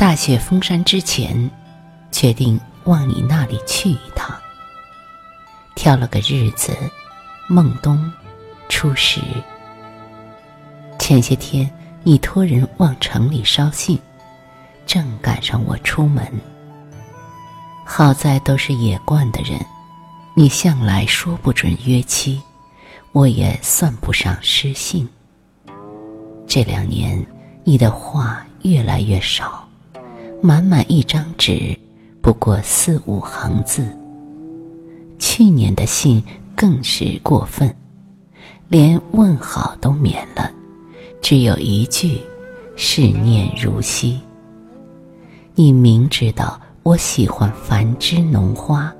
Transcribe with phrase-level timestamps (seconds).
[0.00, 1.50] 大雪封山之前，
[2.10, 4.34] 决定往你那里去一趟。
[5.74, 6.74] 挑了个日子，
[7.46, 8.10] 孟冬
[8.70, 9.20] 初十。
[10.98, 11.70] 前些天
[12.02, 13.98] 你托人往城里捎信，
[14.86, 16.26] 正赶上我出门。
[17.84, 19.60] 好在都是野惯的人，
[20.34, 22.40] 你向来说不准约期，
[23.12, 25.06] 我也算不上失信。
[26.46, 27.22] 这两年
[27.64, 29.68] 你的话越来越少，
[30.42, 31.78] 满满一张纸，
[32.20, 33.86] 不过四五行字。
[35.18, 36.22] 去年的信
[36.56, 37.74] 更是过分，
[38.68, 40.50] 连问好都免了，
[41.20, 42.20] 只有一句
[42.76, 44.18] “是念如昔”。
[45.54, 46.60] 你明知道。
[46.82, 48.90] 我喜欢繁枝浓花，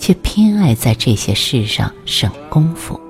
[0.00, 3.00] 却偏爱在这些事上省功夫，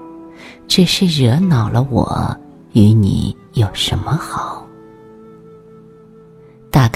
[0.68, 2.36] 只是惹恼了我。
[2.74, 4.59] 与你有什么好？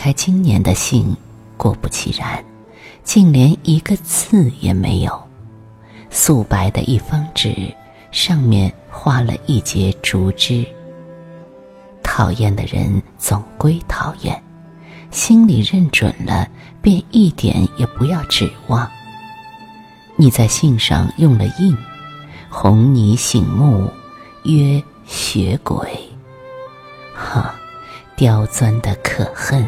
[0.05, 1.16] 打开今年的信，
[1.56, 2.44] 果不其然，
[3.05, 5.19] 竟连一个字也没有。
[6.10, 7.74] 素白的一方纸，
[8.10, 10.62] 上面画了一截竹枝。
[12.02, 14.44] 讨厌的人总归讨厌。
[15.10, 16.47] 心里认准了，
[16.82, 18.86] 便一点也不要指望。
[20.16, 21.75] 你在信上用了印，
[22.50, 23.91] 红泥醒目，
[24.42, 25.88] 曰血鬼。
[27.14, 27.55] 哈，
[28.14, 29.66] 刁钻的可恨。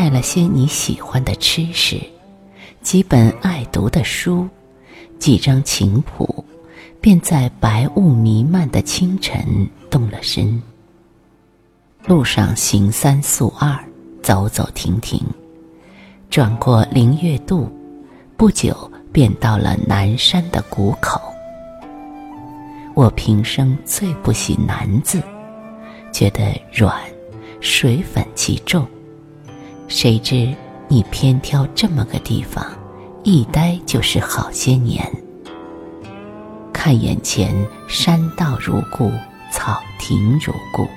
[0.00, 2.00] 带了些你喜欢的吃食，
[2.80, 4.48] 几本爱读的书，
[5.18, 6.42] 几张琴谱，
[7.02, 10.58] 便在白雾弥漫的清晨动了身。
[12.06, 13.78] 路上行三宿二，
[14.22, 15.20] 走走停停，
[16.30, 17.70] 转过灵月渡，
[18.38, 21.20] 不久便到了南山的谷口。
[22.94, 25.22] 我平生最不喜南字，
[26.10, 26.98] 觉得软，
[27.60, 28.88] 水粉气重。
[29.90, 30.54] 谁知
[30.86, 32.64] 你偏挑这么个地方，
[33.24, 35.04] 一待就是好些年。
[36.72, 37.52] 看眼前
[37.88, 39.10] 山道如故，
[39.52, 40.88] 草亭如故。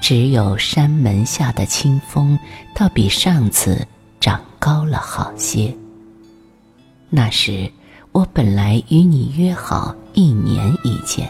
[0.00, 2.38] 只有山门下的清风，
[2.72, 3.84] 倒比上次
[4.20, 5.74] 长高了好些。
[7.10, 7.68] 那时
[8.12, 11.28] 我本来与你约好一年一见，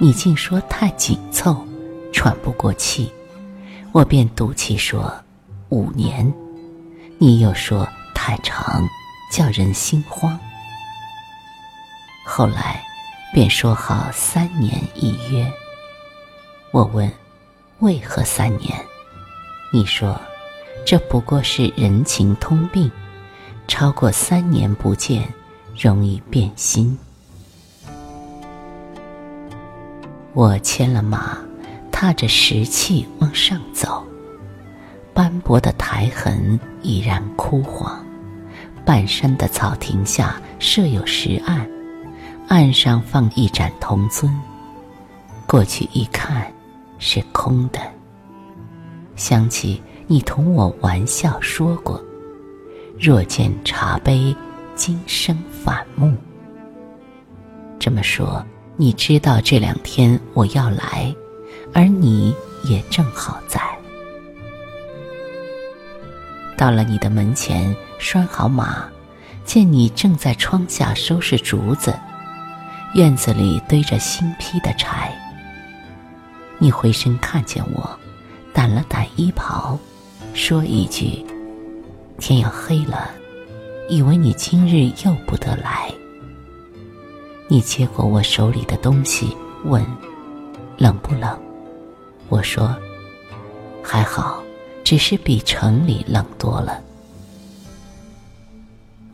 [0.00, 1.62] 你竟说太紧凑，
[2.12, 3.12] 喘不过气，
[3.92, 5.12] 我便赌气说
[5.72, 6.30] 五年，
[7.16, 8.86] 你又说太长，
[9.30, 10.38] 叫人心慌。
[12.26, 12.78] 后来
[13.32, 15.50] 便说好三年一约。
[16.72, 17.10] 我问。
[17.78, 18.78] 为何三年？
[19.72, 20.20] 你说，
[20.86, 22.88] 这不过是人情通病，
[23.66, 25.26] 超过三年不见，
[25.76, 26.96] 容易变心。
[30.32, 31.38] 我牵了马，
[31.90, 34.06] 踏着石器往上走，
[35.14, 38.04] 斑驳的苔痕已然枯黄。
[38.84, 41.68] 半山的草亭下设有石案，
[42.48, 44.32] 岸上放一盏铜尊，
[45.46, 46.52] 过去一看。
[47.04, 47.80] 是空的。
[49.16, 52.00] 想起你同我玩笑说过
[52.96, 54.32] ：“若见茶杯，
[54.76, 56.14] 今生反目。”
[57.80, 58.40] 这么说，
[58.76, 61.12] 你知道这两天我要来，
[61.74, 63.60] 而你也正好在。
[66.62, 68.88] 到了你的门前，拴好马，
[69.44, 71.92] 见你正在窗下收拾竹子，
[72.94, 75.12] 院子里堆着新劈的柴。
[76.58, 77.98] 你回身看见我，
[78.54, 79.76] 掸了掸衣袍，
[80.34, 81.26] 说一句
[82.20, 83.10] ：“天要黑了，
[83.88, 85.92] 以为你今日又不得来。”
[87.50, 89.84] 你接过我手里的东西，问
[90.78, 91.36] ：“冷不冷？”
[92.30, 92.72] 我说
[93.82, 94.40] ：“还好，
[94.92, 96.78] 只是比城里冷多了。”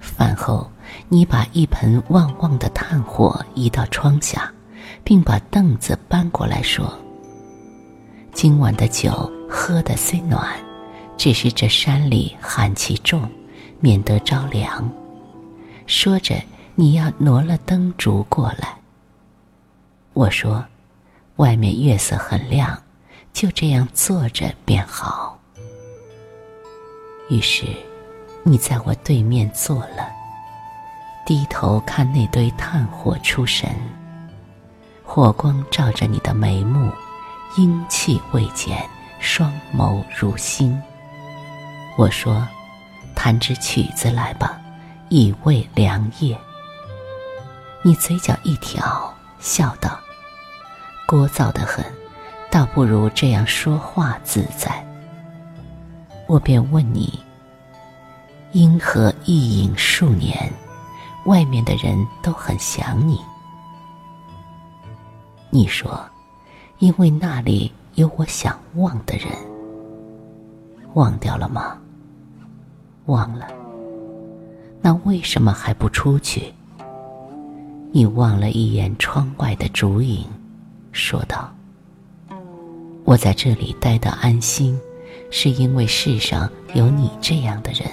[0.03, 0.69] 饭后，
[1.09, 4.53] 你把一盆旺旺的炭火移到窗下，
[5.05, 6.93] 并把凳子搬过来说。
[8.33, 10.45] 今晚的酒喝的虽暖，
[11.17, 13.31] 只是这山里寒气重，
[13.79, 14.91] 免得着凉。
[15.87, 16.35] 说着，
[16.75, 18.77] 你要挪了灯烛过来。
[20.13, 20.67] 我说
[21.39, 22.83] ：“外面月色很亮，
[23.33, 25.28] 就这样坐着便好。”
[27.29, 27.67] 于是，
[28.43, 30.09] 你在我对面坐了，
[31.27, 33.69] 低头看那堆炭火出神，
[35.05, 36.91] 火光照着你的眉目。
[37.57, 38.79] 英气未减，
[39.19, 40.81] 双眸如星。
[41.97, 42.47] 我说
[43.17, 44.61] ：“弹支曲子来吧，
[45.09, 46.39] 以慰良夜。”
[47.83, 49.99] 你嘴角一挑，笑道
[51.09, 51.85] ：“聒噪的很，
[52.51, 54.87] 倒不如这样说话自在。
[56.29, 57.19] 我便问你：
[58.53, 60.53] 因何一隐数年，
[61.25, 63.19] 外面的人都很想你？
[65.49, 65.99] 你说，
[66.81, 69.27] 因为那里有我想忘的人。
[70.93, 71.79] 忘掉了吗？
[73.07, 73.49] 忘了。
[74.83, 76.53] 那为什么还不出去？
[77.91, 80.27] 你望了一眼窗外的烛影，
[80.93, 81.51] 说道
[83.05, 84.79] ：“我在这里待得安心，
[85.31, 87.89] 是因为世上有你这样的人。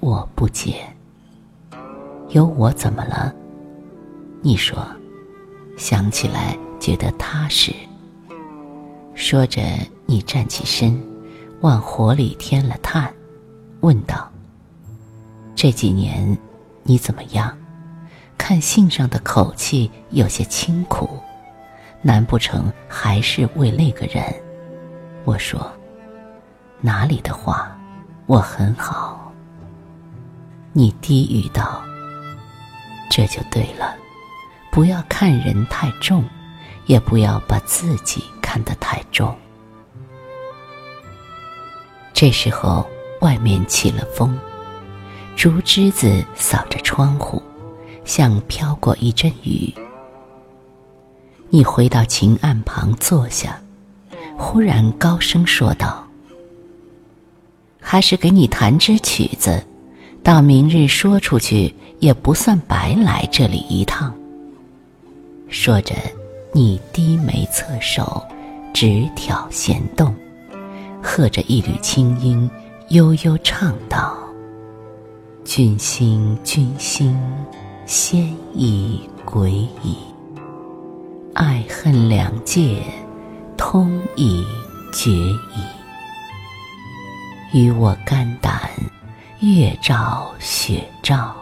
[0.00, 0.84] 我不解，
[2.30, 3.32] 有我怎么了？
[4.42, 4.84] 你说，
[5.76, 7.72] 想起来觉得踏实。
[9.14, 9.62] 说着，
[10.06, 11.00] 你站起身，
[11.60, 13.12] 往火里添了炭，
[13.80, 14.28] 问道
[15.54, 16.36] ：“这几年，
[16.82, 17.56] 你怎么样？”
[18.36, 21.08] 看信上的口气有些清苦，
[22.00, 24.24] 难不成还是为那个人？
[25.24, 25.70] 我说
[26.82, 27.74] ：“哪里的话，
[28.26, 29.32] 我很好。”
[30.74, 31.82] 你低语道
[33.10, 33.96] ：“这就对了，
[34.70, 36.22] 不要看人太重，
[36.84, 39.34] 也不要把自己看得太重。”
[42.12, 42.86] 这时候，
[43.20, 44.38] 外面起了风，
[45.34, 47.42] 竹枝子扫着窗户。
[48.04, 49.72] 像飘过一阵雨。
[51.50, 53.60] 你回到琴案旁坐下，
[54.36, 56.01] 忽然高声说道
[57.92, 59.62] ：“还是给你弹支曲子，
[60.22, 64.14] 到明日说出去也不算白来这里一趟。”
[65.50, 65.94] 说着，
[66.54, 68.24] 你低眉侧首，
[68.72, 70.14] 直挑弦动，
[71.02, 72.50] 和着一缕清音，
[72.88, 74.16] 悠悠唱道
[75.44, 77.14] ：“君心，君心。”
[77.84, 79.50] 先已鬼
[79.82, 79.98] 矣，
[81.34, 82.82] 爱恨两界，
[83.58, 84.42] 通已
[84.94, 85.81] 绝矣。
[87.52, 88.70] 与我肝胆，
[89.40, 91.36] 月照雪照，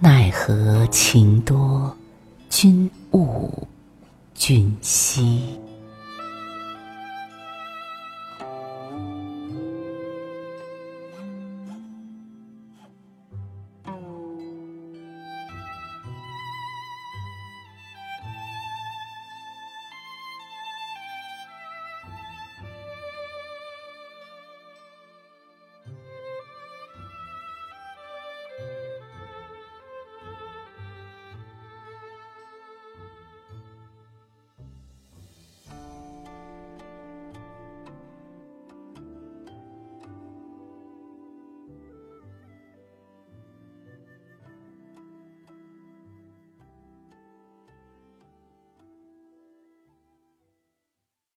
[0.00, 1.96] 奈何情多，
[2.48, 3.68] 君误
[4.34, 5.56] 君惜。